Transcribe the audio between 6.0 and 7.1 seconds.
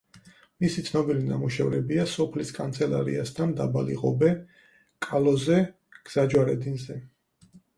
„გზაჯვარედინზე“.